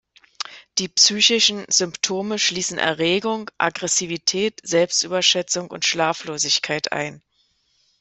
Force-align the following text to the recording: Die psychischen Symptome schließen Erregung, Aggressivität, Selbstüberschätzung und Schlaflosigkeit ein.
Die 0.79 0.87
psychischen 0.87 1.63
Symptome 1.67 2.39
schließen 2.39 2.79
Erregung, 2.79 3.51
Aggressivität, 3.59 4.59
Selbstüberschätzung 4.63 5.69
und 5.69 5.85
Schlaflosigkeit 5.85 6.91
ein. 6.91 7.21